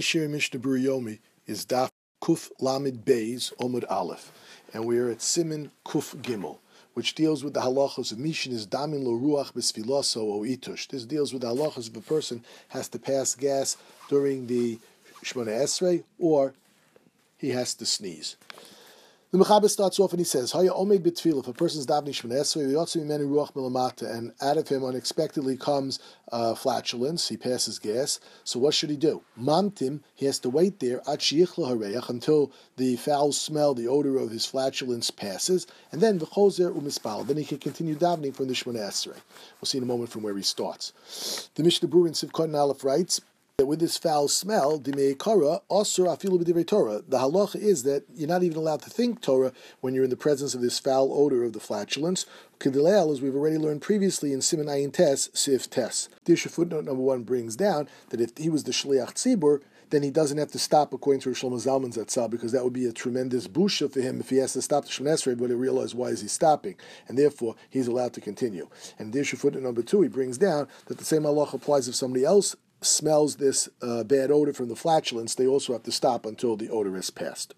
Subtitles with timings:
[0.00, 1.90] Shir Mishnah Yomi is Daf
[2.22, 4.32] Kuf Lamid Beis Omud Aleph,
[4.72, 6.58] and we are at Simin Kuf Gimel,
[6.94, 10.88] which deals with the halachos of Mishin is Damin Lo Ruach Besfiloso O Itush.
[10.88, 13.76] This deals with the halachos if a person has to pass gas
[14.08, 14.78] during the
[15.22, 16.54] Shmona Esrei or
[17.36, 18.36] he has to sneeze.
[19.32, 22.32] The Mechaber starts off and he says, Haya omed bitfil, if a person's davening Shemon
[22.32, 26.00] Esrei, v'yotzu mimenu ruach milamata, and out of him unexpectedly comes
[26.32, 29.22] uh, flatulence, he passes gas, so what should he do?
[29.40, 35.12] Mamtim, he has to wait there, until the foul smell, the odor of his flatulence
[35.12, 39.14] passes, and then v'chozer umispal, then he can continue davening from the Shemon Esrei.
[39.60, 41.48] We'll see in a moment from where he starts.
[41.54, 43.20] The Mishnah in Sif Katan Aleph writes,
[43.60, 47.02] that with this foul smell, the meikara also afilu b'divrei Torah.
[47.06, 50.16] The halacha is that you're not even allowed to think Torah when you're in the
[50.16, 52.24] presence of this foul odor of the flatulence.
[52.58, 56.08] Kedilel, as we've already learned previously in Simon Ayin Tes, Sif Tes.
[56.24, 60.10] Dirshu footnote number one brings down that if he was the shliach tzibur, then he
[60.10, 63.46] doesn't have to stop according to Shlomo Zalman Zatzal because that would be a tremendous
[63.46, 66.22] busha for him if he has to stop the Shemon but he realize why is
[66.22, 66.76] he stopping,
[67.08, 68.68] and therefore he's allowed to continue.
[68.98, 72.24] And Dirshu footnote number two, he brings down that the same Allah applies if somebody
[72.24, 76.56] else smells this uh, bad odor from the flatulence, they also have to stop until
[76.56, 77.54] the odor is passed.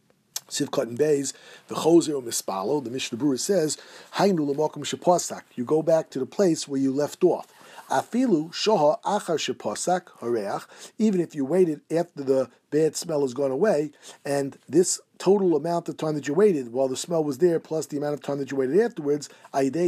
[0.48, 1.32] Sif Katan and Bays,
[1.68, 3.78] the Choser Mispalo, the Mishnah Berurah says,
[4.16, 5.42] Hainu Lamokum Shaposak.
[5.54, 7.52] You go back to the place where you left off.
[7.92, 10.64] Afilu shoha achar sheposak hareach.
[10.98, 13.90] Even if you waited after the bad smell has gone away,
[14.24, 17.86] and this total amount of time that you waited while the smell was there, plus
[17.86, 19.28] the amount of time that you waited afterwards.
[19.54, 19.78] If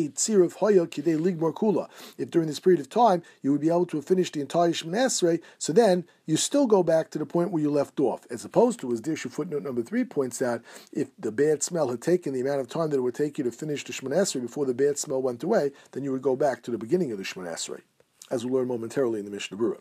[2.30, 5.42] during this period of time you would be able to have finished the entire Shemon
[5.58, 8.78] so then you still go back to the point where you left off, as opposed
[8.80, 12.40] to, as Dirshu footnote number three points out, if the bad smell had taken the
[12.40, 14.98] amount of time that it would take you to finish the Shemon before the bad
[14.98, 17.93] smell went away, then you would go back to the beginning of the Shemon
[18.30, 19.80] as we'll learn momentarily in the Mishnah Berurah.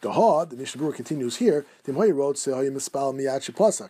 [0.00, 1.66] The Ha, the Mishnah Berurah continues here,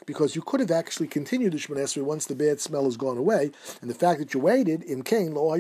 [0.07, 3.17] because you could have actually continued the Shemon Esrei once the bad smell has gone
[3.17, 5.55] away, and the fact that you waited, im kain lo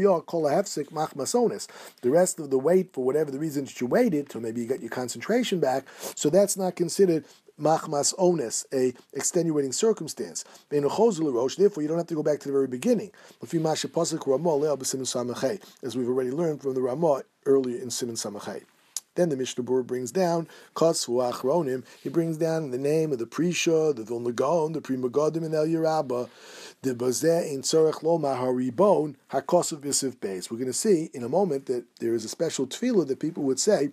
[2.03, 4.67] the rest of the wait, for whatever the reason that you waited, so maybe you
[4.67, 7.25] got your concentration back, so that's not considered
[7.61, 10.45] machmas ones, a extenuating circumstance.
[10.71, 13.11] Therefore, you don't have to go back to the very beginning.
[13.43, 13.53] As
[15.97, 18.65] we've already learned from the Ramah earlier in Simon Samachay.
[19.15, 21.85] Then the Mishnah Berurah brings down Kosvu Achronim.
[22.03, 25.55] He brings down the name of the Prisha, the Vilna Gaon, the Pri Megadim, and
[25.55, 26.27] Elya Rabbah.
[26.83, 30.51] The Bazeh in Tzorech Loma Haribon Hakosov Yisif Beis.
[30.51, 33.45] We're going to see in a moment that there is a special tefillah that people
[33.45, 33.91] would say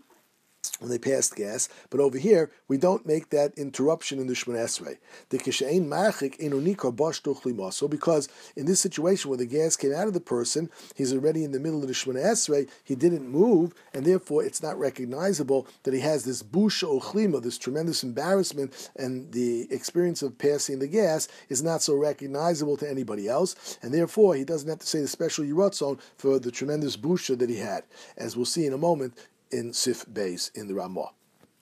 [0.82, 1.70] when they passed gas.
[1.92, 4.98] But over here, we don't make that interruption in the Shemon Esrei.
[5.30, 10.14] The Kishain Machik Enunika Boshtuch because in this situation where the gas came out of
[10.14, 14.06] the person, he's already in the middle of the Shemon Esrei, he didn't move, and
[14.06, 19.68] therefore it's not recognizable that he has this busha ochlima, this tremendous embarrassment, and the
[19.72, 24.44] experience of passing the gas is not so recognizable to anybody else, and therefore he
[24.44, 27.84] doesn't have to say the special Yiratzon for the tremendous busha that he had.
[28.18, 29.14] As we'll see in a moment,
[29.52, 31.12] in Sif Beis in the Ramah.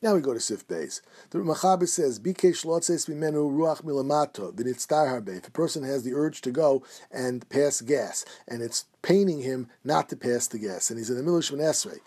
[0.02, 1.02] Now we go to Sif Beis.
[1.32, 6.14] The Mechaber says, "Bike shlotzes mimenu ruach milamato v'nitztar harbe." If a person has the
[6.14, 10.90] urge to go and pass gas, and it's paining him not to pass the gas,
[10.90, 12.00] and he's in the middle of Shemon Esrei,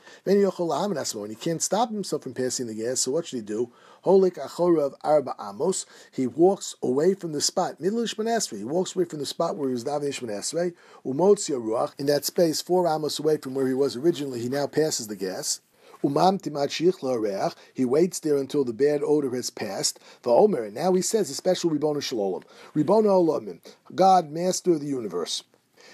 [1.20, 3.70] and he can't stop himself from passing the gas, so what should he do?
[4.06, 5.84] Holik achorav arba amos.
[6.10, 8.56] He walks away from the spot, middle of Esrei.
[8.56, 10.72] He walks away from the spot where he was davening Shemon Esrei.
[11.04, 11.92] Umotzia ruach.
[11.98, 15.16] In that space, four amos away from where he was originally, he now passes the
[15.16, 15.60] gas.
[16.02, 20.00] He waits there until the bad odor has passed.
[20.24, 22.42] Omer, and now he says a special Ribbon Shalom.
[22.74, 23.60] Ribbon Olamim,
[23.94, 25.44] God, Master of the universe.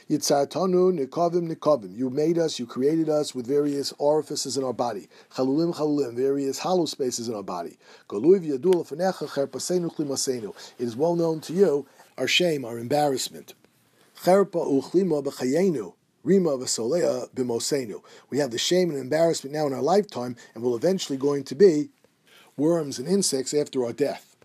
[0.09, 1.95] Yitzartanu nikovim nikovim.
[1.95, 5.09] You made us, you created us with various orifices in our body.
[5.35, 7.77] Chalulim chalulim, various hollow spaces in our body.
[8.11, 8.25] It
[10.79, 11.87] is well known to you
[12.17, 13.53] our shame, our embarrassment.
[16.25, 18.03] Rima v'solea b'mosenu.
[18.31, 21.55] We have the shame and embarrassment now in our lifetime, and will eventually going to
[21.55, 21.91] be
[22.57, 24.37] worms and insects after our death.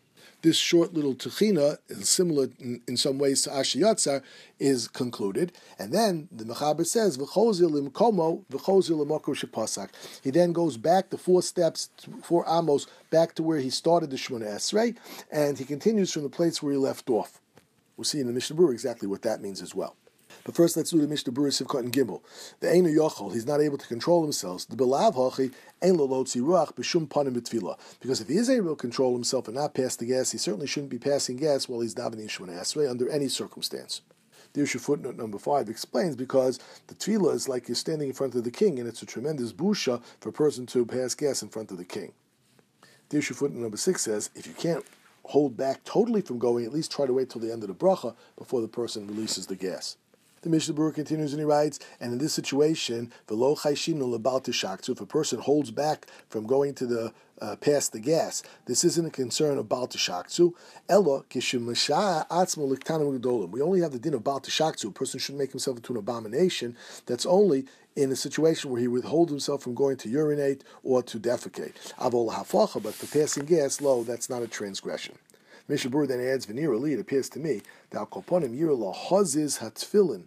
[0.43, 4.21] This short little techina, similar in, in, some ways to Asher Yatzar,
[4.59, 5.53] is concluded.
[5.79, 9.89] And then the Mechaber says, komo, shepasak.
[10.21, 11.89] He then goes back the four steps,
[12.21, 14.97] four amos, back to where he started the Shemona Esrei,
[15.31, 17.39] and he continues from the place where he left off.
[17.95, 19.95] We'll see in the Mishnah exactly what that means as well.
[20.43, 22.21] But first, let's do the Mishnah Berurah Sif Katan and Gimel.
[22.59, 24.67] The Einu Yochol, he's not able to control himself.
[24.67, 27.77] The Belav Hachi Ein Lo Lotzi Ruach B'Shum Panim B'Tfila.
[27.99, 30.67] Because if he is able to control himself and not pass the gas, he certainly
[30.67, 34.01] shouldn't be passing gas while he's davening Shemona Esrei under any circumstance.
[34.53, 38.43] Dirshu footnote number five explains because the tefillah is like you're standing in front of
[38.43, 41.71] the king, and it's a tremendous busha for a person to pass gas in front
[41.71, 42.13] of the king.
[43.09, 44.85] Dirshu footnote number six says if you can't
[45.25, 47.75] hold back totally from going, at least try to wait till the end of the
[47.75, 49.97] bracha before the person releases the gas.
[50.43, 54.99] The Mishnah Berurah continues and he writes, and in this situation, v'lo chayshinu lebal if
[54.99, 59.09] a person holds back from going to the uh, past the gas, this isn't a
[59.09, 60.53] concern of bal tishaktu.
[60.89, 63.51] Ella kishimasha atzmo liktanim gedolim.
[63.51, 64.89] We only have the din of bal tishaktu.
[64.89, 66.75] A person should make himself into an abomination.
[67.05, 67.65] That's only
[67.95, 71.93] in a situation where he withholds himself from going to urinate or to defecate.
[71.99, 75.15] Avol hafacha, but for passing gas, lo, that's not a transgression.
[75.69, 77.61] Mishabur then adds, Venirali, it appears to me,
[77.91, 80.25] that Koponim Yirla Hazis Hatfilin.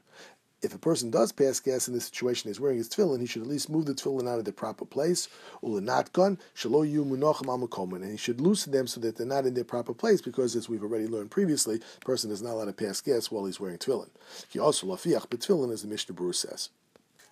[0.66, 3.42] If a person does pass gas in this situation, he's wearing his tefillin, he should
[3.42, 5.28] at least move the tefillin out of the proper place.
[5.62, 9.62] Ulanatkan, shalo yu munochem and he should loosen them so that they're not in their
[9.62, 13.00] proper place, because as we've already learned previously, a person is not allowed to pass
[13.00, 14.10] gas while he's wearing tefillin.
[14.48, 16.70] He also lafiach, but tefillin, as the Mishnah Berurah says.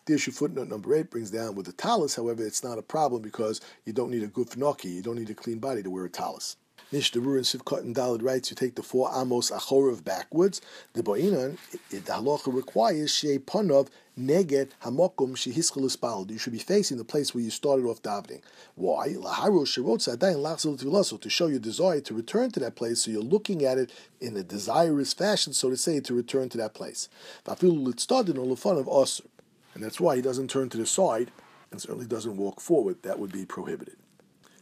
[0.07, 3.61] Dirshu footnote number eight brings down with the talus, however, it's not a problem because
[3.85, 6.09] you don't need a good gufnoki, you don't need a clean body to wear a
[6.09, 6.55] talus.
[6.93, 10.61] Berurah and Sif Katan and Dalad writes, you take the four amos achorov backwards.
[10.93, 11.59] The boinan,
[11.91, 13.89] the halacha requires shei panov
[14.19, 16.31] neged hamokum shehischelus balad.
[16.31, 18.43] You should be facing the place where you started off davening.
[18.77, 19.09] Why?
[19.09, 23.03] Laharu shirotza adayin lachzil to show your desire to return to that place.
[23.03, 23.91] So you're looking at it
[24.21, 27.09] in a desirous fashion, so to say, to return to that place.
[27.45, 29.27] Vafilu litztadin olufan of osir,
[29.75, 31.33] and that's why he doesn't turn to the side
[31.73, 33.03] and certainly doesn't walk forward.
[33.03, 33.97] That would be prohibited.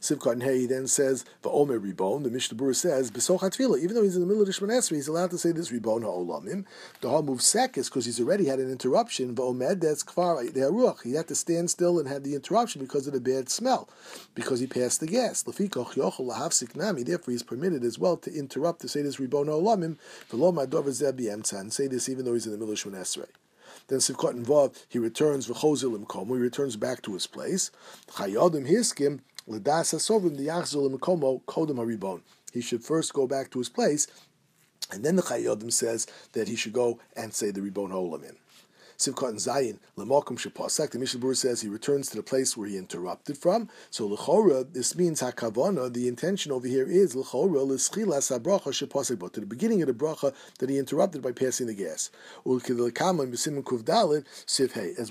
[0.03, 4.03] Sif Katan and Hey then says, Va'omer Ribon, the Mishnah Berurah says, Besochat even though
[4.03, 6.65] he's in the middle of the Shemon Esrei, he's allowed to say this Ribon Ha'olamim.
[7.01, 9.33] The Ha moves sekis because he's already had an interruption.
[9.37, 11.03] Va'omed, that's Kfar De'aruach.
[11.05, 13.89] He had to stand still and had the interruption because of the bad smell,
[14.35, 15.45] because he passed the gas.
[15.45, 19.47] Lefikoch Yochel Lahavsik Nami, therefore he's permitted as well to interrupt to say this Ribon
[19.47, 19.99] Ha'olamim,
[20.33, 20.89] V'lo Madov
[21.63, 23.29] and say this even though he's in the middle of Esrei.
[23.89, 27.71] Then Sif Katan involved, he returns v'chozilim komo, he returns back to his place.
[28.13, 29.21] Chayodim hiskim,
[32.53, 34.07] He should first go back to his place,
[34.91, 38.37] and then the Chayodim says that he should go and say the Ribon Olam in.
[39.03, 42.69] Sif Katan and Zayin, Lemokum Shapasak, the Mishnah says he returns to the place where
[42.69, 43.69] he interrupted from.
[43.91, 49.41] So Lechora, this means Hakavana, the intention over here is Lechora, Leschilas HaBracha Shapasak, to
[49.41, 52.11] the beginning of the bracha that he interrupted by passing the gas.
[52.47, 52.63] As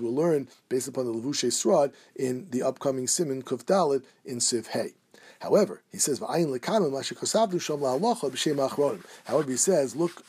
[0.01, 4.93] we'll learn based upon the Levushe Srad in the upcoming Simen Kuvdalit in Siv
[5.39, 6.21] However, he says,
[9.25, 10.23] However, he says, look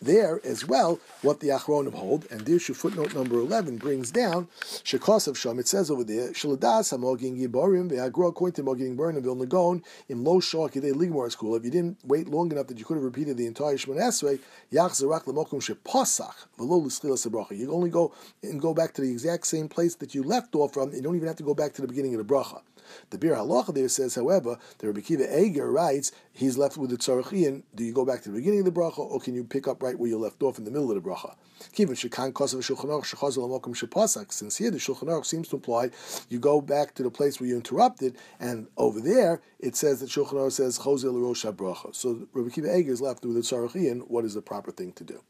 [0.00, 5.34] there as well what the Achronim hold, and Dirshu footnote number 11 brings down, Shekosav
[5.34, 10.24] Shom, it says over there, Shaladas HaMogin Giborim, Ve'agro to Mogin Borim, Vilna Gaon, in
[10.24, 13.04] Lo Shok Yedei Ligmar school, if you didn't wait long enough that you could have
[13.04, 14.40] repeated the entire Shemon Esrei,
[14.72, 17.56] Yach Zerak Lemokum Shepasach, Velo L'Schila Sabracha.
[17.56, 18.12] You only go
[18.42, 21.16] and go back to the exact same place that you left off from, you don't
[21.16, 22.60] even have to go back to the beginning of the bracha.
[23.10, 26.96] The Bir Halacha there says, however, the Rabbi Akiva Eger writes, he's left with the
[26.96, 27.62] Tzarachian.
[27.74, 29.82] Do you go back to the beginning of the bracha, or can you pick up
[29.82, 31.34] right where you left off in the middle of the bracha?
[31.72, 34.32] Shekan Kosav Shulchan Aruch Shepasak.
[34.32, 35.90] Since here the Shulchan Aruch seems to imply
[36.28, 40.08] you go back to the place where you interrupted, and over there it says that
[40.08, 41.94] Shulchan Aruch says Chozel Rosh Bracha.
[41.94, 44.08] So Rabbi Akiva Eger is left with the Tzarachian.
[44.08, 45.22] What is the proper thing to do?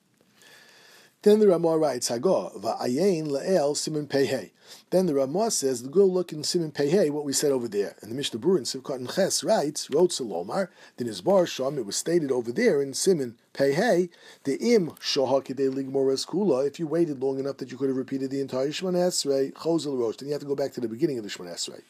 [1.22, 4.52] Then the Ramah writes, Hago, va'ayin la'el simin pehei.
[4.88, 7.94] Then the Ramah says, The go look in simin pehei, what we said over there.
[8.00, 11.44] And the Mishnah Berurah in Sif Katan and Ches writes, wrote Salomar, then his bar
[11.44, 14.08] shom, it was stated over there in simin pehei,
[14.44, 18.31] the im shohakidei ligmoras kula, if you waited long enough that you could have repeated
[18.31, 21.19] the entire Shemon Esrei, chozel rosh, then you have to go back to the beginning
[21.19, 21.82] of the Shemon Esrei.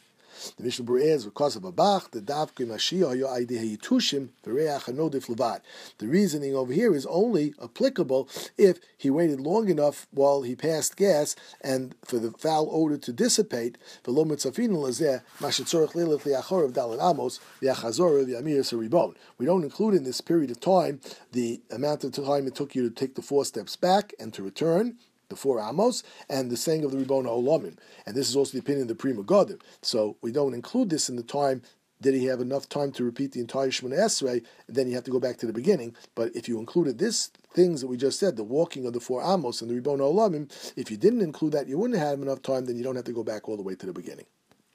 [0.56, 5.26] The Mishnah Berurah is because of a bach, the davke mashiach yo yitushim v'reach hanodif
[5.26, 5.60] levad.
[5.98, 10.96] The reasoning over here is only applicable if he waited long enough while he passed
[10.96, 13.78] gas and for the foul odor to dissipate.
[14.04, 19.14] V'lo mitzafin lazeh mashitzorach lelech liachor of amos v'achazor v'amir ribon.
[19.38, 21.00] We don't include in this period of time
[21.32, 24.42] the amount of time it took you to take the four steps back and to
[24.42, 24.96] return
[25.30, 27.78] the four Amos, and the saying of the Ribbon Olamin.
[28.04, 29.60] And this is also the opinion of the Pri Megadim.
[29.80, 31.62] So we don't include this in the time.
[32.02, 34.44] Did he have enough time to repeat the entire Shemona Esrei?
[34.68, 35.94] Then you have to go back to the beginning.
[36.14, 39.22] But if you included this things that we just said, the walking of the four
[39.22, 42.64] Amos and the Ribbon Olamim, if you didn't include that, you wouldn't have enough time.
[42.64, 44.26] Then you don't have to go back all the way to the beginning.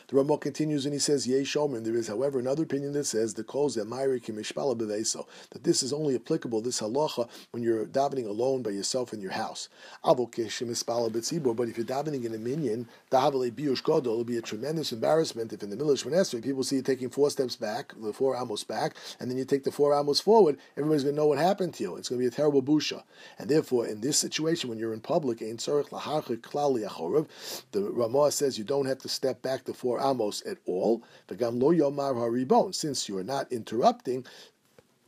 [0.07, 1.83] The Ramah continues and he says, Yei Shomer.
[1.83, 6.61] There is, however, another opinion that says the calls that that this is only applicable,
[6.61, 9.69] this halacha, when you're davening alone by yourself in your house.
[10.03, 15.75] But if you're davening in a minyan, it'll be a tremendous embarrassment if in the
[15.75, 19.29] middle of Shmonesrei people see you taking four steps back, the four amos back, and
[19.29, 21.95] then you take the four amos forward, everybody's going to know what happened to you.
[21.95, 23.03] It's going to be a terrible busha.
[23.39, 25.55] And therefore, in this situation, when you're in public, the
[27.73, 31.03] Ramah says you don't have to step back the four four amos at all.
[32.71, 34.25] Since you are not interrupting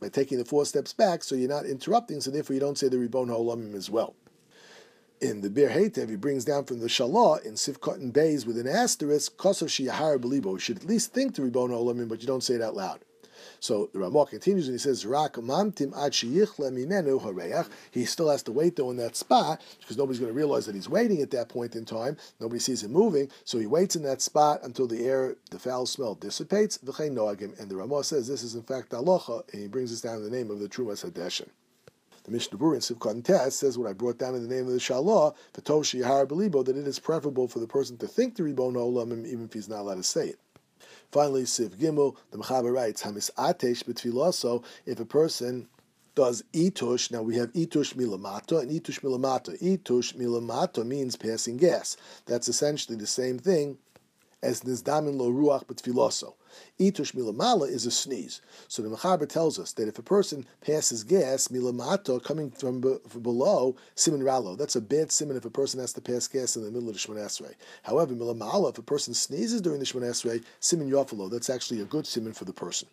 [0.00, 2.88] by taking the four steps back, so you're not interrupting, so therefore you don't say
[2.88, 4.14] the ribon ha'olamim as well
[5.20, 8.46] in the Bir Heitev, he brings down from the Shalah in Sif Katan and Bays
[8.46, 10.52] with an asterisk, Kosov Shiyahar Belibo.
[10.52, 13.00] You should at least think the Ribon Olamim, but you don't say it out loud.
[13.60, 15.36] So the Ramah continues and he says, Rak.
[17.90, 20.74] He still has to wait though in that spot because nobody's going to realize that
[20.74, 22.16] he's waiting at that point in time.
[22.40, 25.86] Nobody sees him moving, so he waits in that spot until the air, the foul
[25.86, 26.78] smell dissipates.
[26.78, 30.24] And the Ramah says this is in fact alocha, and he brings us down in
[30.24, 31.48] the name of the Trumas Hadeshin.
[32.24, 34.66] The Mishnah Berurah in Sif Katan Test says what I brought down in the name
[34.66, 38.06] of the Shalah, the Toshi Har Belibo, that it is preferable for the person to
[38.06, 40.38] think the Ribon Olam even if he's not allowed to say it.
[41.10, 45.68] Finally, Siv Gimel, the Mechaber writes, Hamis Atesh betfilaso, if a person
[46.14, 49.56] does itush, now we have itush milamato and itush milamato.
[49.62, 51.96] Itush milamato means passing gas.
[52.26, 53.78] That's essentially the same thing
[54.42, 56.34] as nizdamin lo ruach betfilaso.
[56.80, 58.40] Itush milamala is a sneeze.
[58.68, 62.96] So the Mechaber tells us that if a person passes gas, milamata, coming from, be,
[63.08, 66.56] from below, simin ralo, that's a bad simin if a person has to pass gas
[66.56, 67.54] in the middle of the Shemon Esrei.
[67.82, 71.84] However, milamala, if a person sneezes during the Shemon Esrei, simin yofalo, that's actually a
[71.84, 72.88] good simin for the person.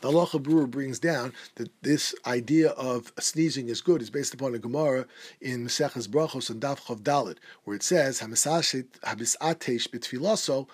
[0.00, 4.54] The Halacha Brewer brings down that this idea of sneezing is good is based upon
[4.54, 5.06] a Gemara
[5.42, 8.46] in Maseches Brachos and Daf Chav Dalit, where it says Habis
[9.04, 10.66] Atesh B'Tfilaso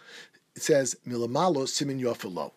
[0.54, 2.52] it says milamalo simin yofelo.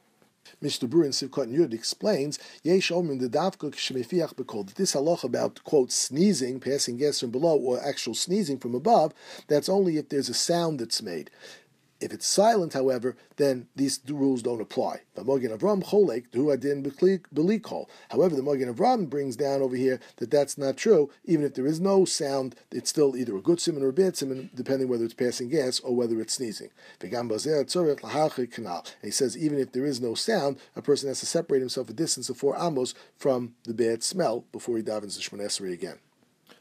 [0.64, 0.88] Mr.
[0.88, 5.26] Berurah in Sif Katan Yud explains, Yesh Omer the Davka Shemefiach Bekol, that this halacha
[5.26, 9.14] about, quote, sneezing, passing gas from below, or actual sneezing from above,
[9.48, 11.30] that's only if there's a sound that's made.
[12.02, 15.02] If it's silent, however, then these rules don't apply.
[15.16, 17.90] The Mogen Avram Cholek, adin belikol.
[18.10, 21.10] However, the Mogen Avram brings down over here that that's not true.
[21.26, 24.16] Even if there is no sound, it's still either a good simon or a bad
[24.16, 26.70] simon, depending whether it's passing gas or whether it's sneezing.
[27.02, 27.12] And
[29.02, 31.94] he says even if there is no sound, a person has to separate himself a
[31.94, 36.00] distance of four amos from the bad smell before he davens the Shemon again.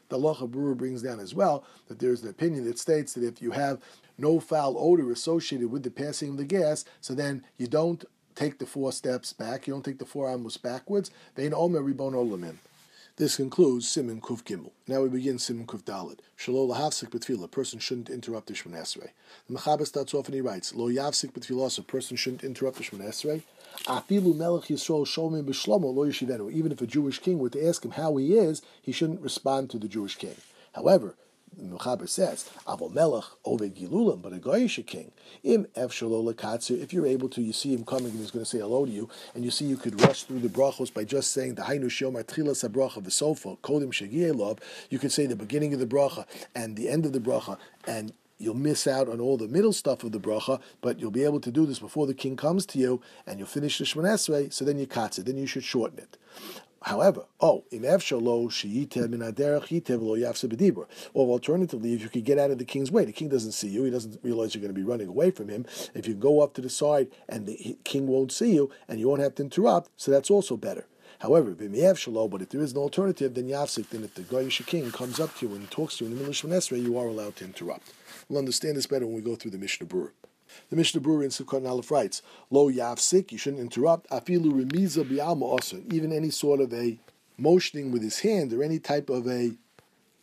[0.09, 3.41] The Locha Berurah brings down as well that there's an opinion that states that if
[3.41, 3.79] you have
[4.19, 8.59] no foul odor associated with the passing of the gas, so then you don't take
[8.59, 11.11] the four steps back, you don't take the four amos backwards.
[11.37, 12.57] Olamim.
[13.19, 14.71] This concludes Simon Kuf Gimel.
[14.87, 16.19] Now we begin Simon Kuf Dalit.
[16.37, 17.43] Shalol lahavsik betfila.
[17.43, 19.09] A person shouldn't interrupt the Shemon.
[19.49, 21.77] The Mechaber starts off and he writes, Lo yavsik betfila.
[21.77, 23.43] A person shouldn't interrupt the Shemon.
[23.87, 26.49] Afilu melech Yisrael shomim b'shlomo lo yeshivenu.
[26.49, 29.69] Even if a Jewish king were to ask him how he is, he shouldn't respond
[29.71, 30.37] to the Jewish king.
[30.73, 31.15] However,
[31.57, 35.11] Mechaber says, Avol Melech Oved Gilulim, but a Goyish king.
[35.43, 38.59] Im Lekatzer, if you're able to, you see him coming and he's going to say
[38.59, 41.55] hello to you, and you see you could rush through the brachos by just saying
[41.55, 45.87] the Hainu Shomar Trilas HaBracha V'Sofa, Kodim Shegielov, you could say the beginning of the
[45.87, 46.25] bracha
[46.55, 50.03] and the end of the bracha, and you'll miss out on all the middle stuff
[50.03, 52.79] of the bracha, but you'll be able to do this before the king comes to
[52.79, 55.63] you, and you'll finish the Shemon Esrei, so then you katz it, then you should
[55.63, 56.17] shorten it.
[56.81, 60.87] However, oh, im efshalo sheyitev min aderech yitev lo yafse bedibur.
[61.13, 63.67] Or alternatively, if you could get out of the king's way, the king doesn't see
[63.67, 65.65] you, he doesn't realize you're going to be running away from him.
[65.93, 69.09] If you go up to the side and the king won't see you and you
[69.09, 70.87] won't have to interrupt, so that's also better.
[71.19, 75.19] However, but if there is an alternative, then yafsik, then if the Goyish king comes
[75.19, 77.35] up to you and talks to you in the middle of Shemon you are allowed
[77.37, 77.91] to interrupt.
[78.29, 80.11] We'll understand this better when we go through the Mishnah Berurah.
[80.69, 85.93] The Mishnah Berurah in Sukkot Aleph writes, Lo yafsik, you shouldn't interrupt, afilu remiza bi'alma
[85.93, 86.97] even any sort of a
[87.37, 89.51] motioning with his hand or any type of a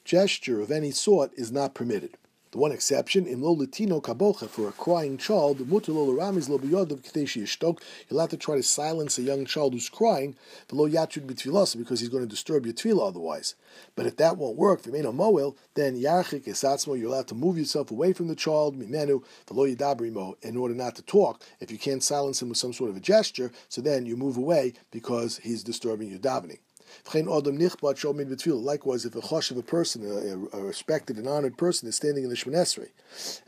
[0.04, 2.16] gesture of any sort is not permitted.
[2.56, 7.02] The one exception, in lo latino kabocha, for a crying child, mutalo ramis lo biyodov
[7.02, 10.36] k'teshi yishtok, you'll have to try to silence a young child who's crying,
[10.72, 13.56] lo yachud b'tfilas, because he's going to disturb your tefillah otherwise.
[13.94, 17.90] But if that won't work, v'meino moel, then yarchik esatzmo, you're allowed to move yourself
[17.90, 21.42] away from the child, mimenu, v'lo yidabrimo, in order not to talk.
[21.60, 24.38] If you can't silence him with some sort of a gesture, so then you move
[24.38, 26.60] away because he's disturbing your davening.
[27.04, 32.24] Likewise, if a chosh of a person, a, a, respected and honored person, is standing
[32.24, 32.88] in the Shemon Esrei,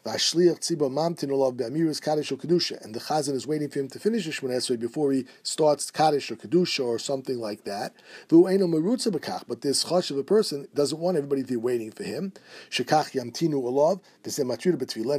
[0.05, 0.15] and
[2.95, 6.37] the Chazan is waiting for him to finish the Shemonesri before he starts Kaddish or
[6.37, 7.93] Kedusha or something like that,
[8.31, 12.33] but this chosh of a person doesn't want everybody to be waiting for him,
[12.71, 12.81] and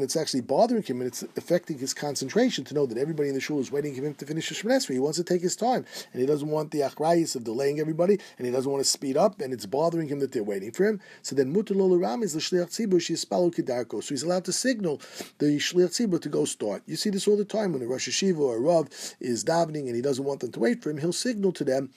[0.03, 3.41] it's actually bothering him and it's affecting his concentration to know that everybody in the
[3.41, 4.93] shul is waiting for him to finish the Shemonesri.
[4.93, 8.18] He wants to take his time, and he doesn't want the achrayis of delaying everybody
[8.37, 10.85] and he doesn't want to speed up, and it's bothering him that they're waiting for
[10.85, 11.01] him.
[11.21, 14.03] So then Mutulol Ram is the Shliach Tzibur Shispalu Kedarko.
[14.03, 15.01] So he's allowed to signal
[15.37, 16.83] the Shliach Tzibur to go start.
[16.85, 19.87] You see this all the time when a Rosh HaYeshiva or a Rav is davening
[19.87, 21.89] and he doesn't want them to wait for him, he'll signal to them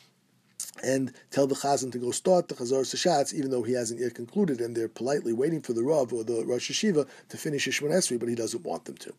[0.83, 4.15] and tell the Chazan to go start the Chazaras HaShatz, even though he hasn't yet
[4.15, 7.93] concluded, and they're politely waiting for the Rav or the Rosh HaYeshiva to finish Shemon
[7.93, 9.13] Esrei, but he doesn't want them to.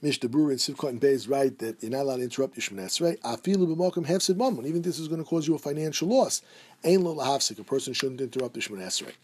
[0.00, 2.62] Mishnah Berurah and Sif Katan and Beis write that you're not allowed to interrupt your
[2.62, 3.18] Shemon Esrei.
[3.22, 4.64] Afilu b'mokum hefsid mammon.
[4.64, 6.40] Even this is going to cause you a financial loss.
[6.84, 7.58] Ein lo lahafsik.
[7.58, 9.14] A person shouldn't interrupt the Shemon Esrei.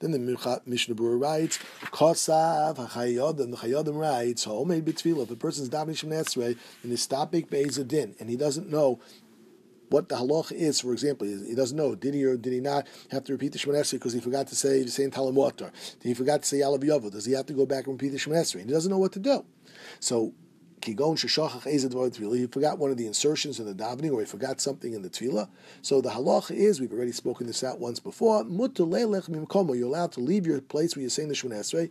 [0.00, 5.68] Then the Mishnah Berurah writes, Kosav hachayodim, the chayodim writes, Ha'omed b'tfilah, if a person's
[5.68, 8.98] davening Shemon Esrei, and he's stopping Beis Din, and he doesn't know
[9.90, 11.94] what the halach is, for example, he doesn't know.
[11.94, 14.56] Did he or did he not have to repeat the Shemon because he forgot to
[14.56, 15.70] say the same Talamotar?
[16.00, 17.10] Did he forgot to say Yalav Yovo?
[17.10, 18.64] Does he have to go back and repeat the Shemon Esrei?
[18.66, 19.44] He doesn't know what to do.
[20.00, 20.34] So
[20.86, 25.02] Kigon He forgot one of the insertions in the davening, or he forgot something in
[25.02, 25.48] the tefillah.
[25.82, 30.46] So the halacha is, we've already spoken this out once before, you're allowed to leave
[30.46, 31.90] your place where you're saying the Shemon Esrei,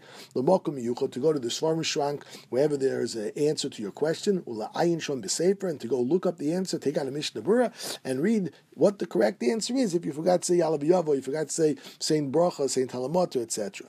[1.11, 4.71] to go to the Svarim Shrank, wherever there is an answer to your question, ula
[4.75, 5.21] ayin shon
[5.69, 7.71] and to go look up the answer, take out a Mishnah
[8.03, 11.21] and read what the correct answer is if you forgot to say Yalav Yavo, you
[11.21, 13.87] forgot to say Saint Bracha, Saint Halamata, etc.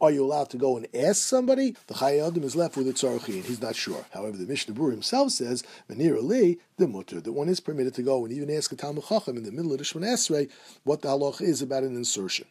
[0.00, 1.76] Are you allowed to go and ask somebody?
[1.86, 3.44] The Chayadim is left with a tzarchian.
[3.44, 4.04] He's not sure.
[4.12, 8.24] However, the Mishnah himself says, Menir Ali, the mutter, that one is permitted to go
[8.24, 10.50] and even ask a Talmud Chacham in the middle of the Shemon Esrei
[10.84, 12.46] what the halach is about an insertion.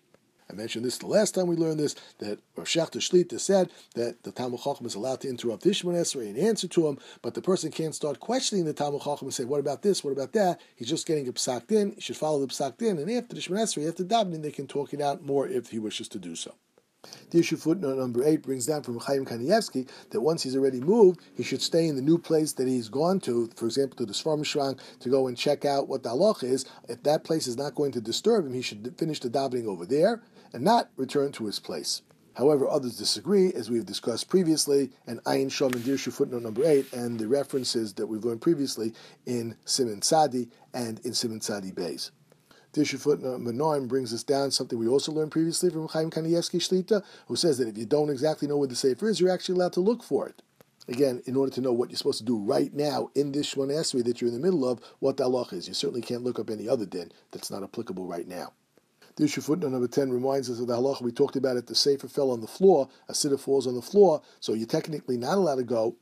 [0.49, 4.23] I mentioned this the last time we learned this, that Rav Shechter Shlita said that
[4.23, 7.41] the Talmud Chacham is allowed to interrupt Ishmael Esrei and answer to him, but the
[7.41, 10.61] person can't start questioning the Talmud Chacham and say, what about this, what about that?
[10.75, 13.65] He's just getting a psak he should follow the psak din, and after the Ishmael
[13.65, 16.53] Esrei, after davening, they can talk it out more if he wishes to do so.
[17.31, 21.43] Dirshu footnote number eight brings down from Chaim Kanievsky that once he's already moved, he
[21.43, 24.45] should stay in the new place that he's gone to, for example, to the Svarim
[24.45, 26.65] Shrank, to go and check out what the halach is.
[26.89, 29.85] If that place is not going to disturb him, he should finish the davening over
[29.85, 30.21] there
[30.53, 32.01] and not return to his place.
[32.37, 36.93] However, others disagree, as we've discussed previously, and Ayin Shom and Dirshu footnote number 8,
[36.93, 38.93] and the references that we've learned previously
[39.25, 42.11] in Simon Sadi and in Simon Sadi Bays.
[42.73, 46.59] Dirshu footnote number 9 brings us down something we also learned previously from Chaim Kanievsky
[46.59, 49.55] Shlita, who says that if you don't exactly know where the Sefer is, you're actually
[49.55, 50.43] allowed to look for it.
[50.87, 53.71] Again, in order to know what you're supposed to do right now in this Shemon
[53.71, 55.67] Esrei that you're in the middle of, what the halach is.
[55.67, 58.53] You certainly can't look up any other din that's not applicable right now.
[59.17, 61.65] Dirshu footnote number 10 reminds us of the halacha we talked about it.
[61.65, 65.17] The sefer fell on the floor, a sitter falls on the floor, so you're technically
[65.17, 65.95] not allowed to go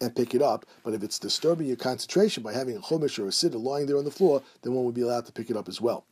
[0.00, 0.64] and pick it up.
[0.82, 3.98] But if it's disturbing your concentration by having a chumash or a sitter lying there
[3.98, 6.06] on the floor, then one would be allowed to pick it up as well.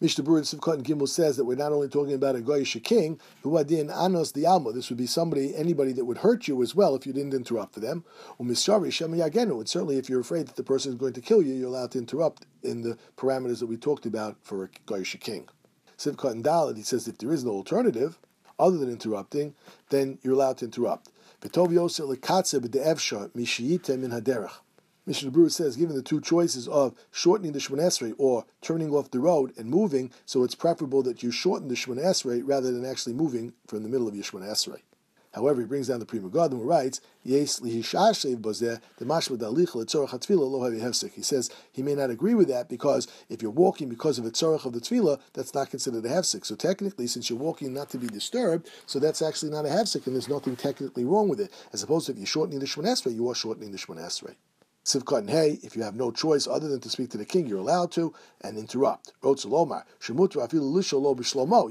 [0.00, 2.80] Mishnah Berurah Sif Katan and Gimel says that we're not only talking about a goyish
[2.84, 4.70] king, who adin anos the alma.
[4.72, 7.74] This would be somebody, anybody that would hurt you as well if you didn't interrupt
[7.74, 8.04] for them.
[8.38, 9.58] Um, Umisari shemayagenu.
[9.58, 11.90] And certainly, if you're afraid that the person is going to kill you, you're allowed
[11.92, 15.48] to interrupt in the parameters that we talked about for a goyish king.
[16.04, 18.18] Sif Katan and Dalit, he says if there is no alternative
[18.58, 19.54] other than interrupting,
[19.88, 21.08] then you're allowed to interrupt.
[21.40, 21.68] Mishnah
[25.30, 29.54] Berurah says, given the two choices of shortening the Shemon or turning off the road
[29.56, 33.82] and moving, so it's preferable that you shorten the Shemon rather than actually moving from
[33.82, 34.82] the middle of your Shemon.
[35.34, 37.82] However, he brings down the Pri Megadim who writes, Yes the
[39.00, 41.14] mashma.
[41.14, 44.30] He says he may not agree with that because if you're walking because of the
[44.30, 46.44] tzorach of the tefillah, that's not considered a hefsek.
[46.44, 50.06] So technically, since you're walking not to be disturbed, so that's actually not a hefsek,
[50.06, 51.52] and there's nothing technically wrong with it.
[51.72, 54.04] As opposed to if you're shortening the Shemon Esrei, you are shortening the Shemon
[54.86, 57.24] Sif Katan and Hey, if you have no choice other than to speak to the
[57.24, 59.14] king, you're allowed to, and interrupt.
[59.22, 59.84] Rotzalomar.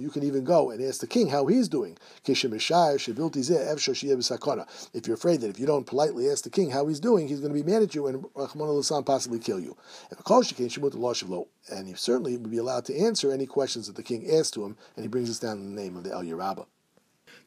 [0.02, 1.96] You can even go and ask the king how he's doing.
[2.26, 2.44] If
[5.08, 7.54] you're afraid that if you don't politely ask the king how he's doing, he's going
[7.54, 8.26] to be mad at you and
[9.06, 9.78] possibly kill you.
[11.70, 14.66] And he certainly would be allowed to answer any questions that the king asked to
[14.66, 16.66] him, and he brings us down in the name of the Elya Rabbah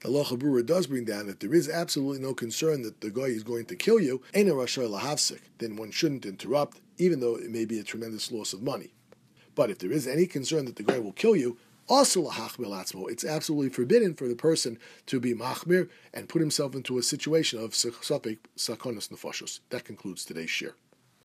[0.00, 3.22] the Halacha Berurah does bring down that there is absolutely no concern that the guy
[3.22, 7.36] is going to kill you, ain't a Rashay Lahavsik, then one shouldn't interrupt, even though
[7.36, 8.92] it may be a tremendous loss of money.
[9.54, 11.56] But if there is any concern that the guy will kill you,
[11.88, 17.02] also it's absolutely forbidden for the person to be machmir and put himself into a
[17.02, 19.60] situation of sakonis nefashos.
[19.70, 20.74] That concludes today's share.